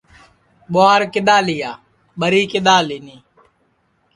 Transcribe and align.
ٻُواہار 0.71 1.01
کِدؔا 1.13 1.37
لیا 1.47 1.71
ٻری 2.19 2.43
کِدؔا 2.51 2.77
لینی 2.87 3.17